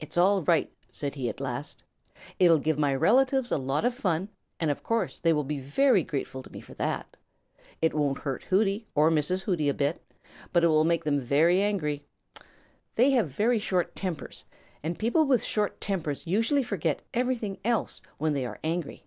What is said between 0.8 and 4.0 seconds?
said he at last. "It'll give my relatives a lot of